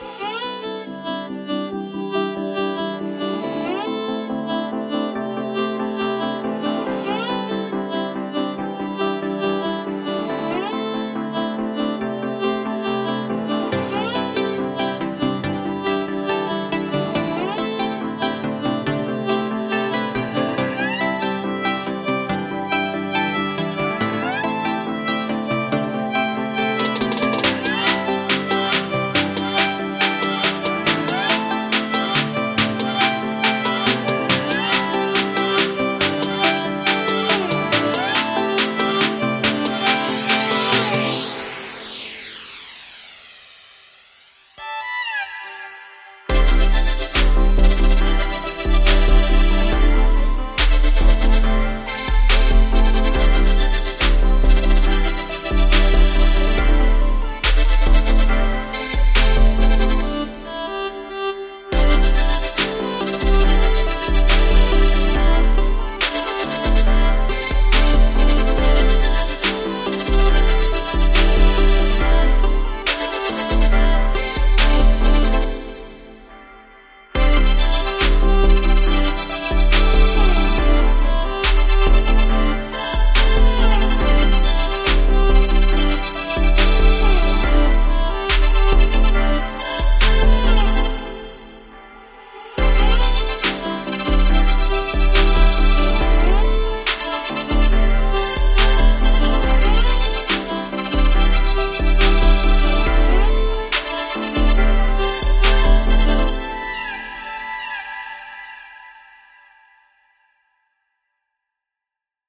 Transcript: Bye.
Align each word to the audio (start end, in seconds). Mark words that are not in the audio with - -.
Bye. 0.00 0.25